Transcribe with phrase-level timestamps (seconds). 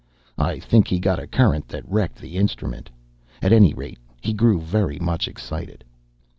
[0.39, 2.89] I think he got a current that wrecked the instrument.
[3.39, 5.83] At any rate, he grew very much excited.